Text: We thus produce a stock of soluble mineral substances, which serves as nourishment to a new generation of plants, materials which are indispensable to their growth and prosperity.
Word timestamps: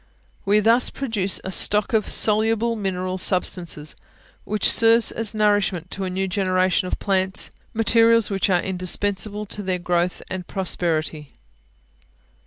We 0.45 0.59
thus 0.61 0.89
produce 0.89 1.39
a 1.43 1.51
stock 1.51 1.93
of 1.93 2.09
soluble 2.09 2.75
mineral 2.75 3.19
substances, 3.19 3.95
which 4.45 4.67
serves 4.67 5.11
as 5.11 5.35
nourishment 5.35 5.91
to 5.91 6.05
a 6.05 6.09
new 6.09 6.27
generation 6.27 6.87
of 6.87 6.97
plants, 6.97 7.51
materials 7.71 8.31
which 8.31 8.49
are 8.49 8.63
indispensable 8.63 9.45
to 9.45 9.61
their 9.61 9.77
growth 9.77 10.23
and 10.27 10.47
prosperity. 10.47 11.33